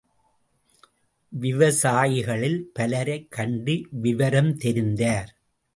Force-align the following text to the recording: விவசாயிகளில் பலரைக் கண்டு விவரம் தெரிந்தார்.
விவசாயிகளில் 1.33 2.69
பலரைக் 2.73 3.31
கண்டு 3.31 3.87
விவரம் 3.91 4.57
தெரிந்தார். 4.57 5.31